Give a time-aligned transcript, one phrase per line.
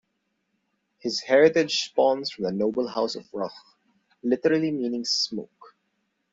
[0.97, 3.53] His heritage spawns from the noble house of "Rauch"
[4.23, 5.75] literally meaning 'Smoke'.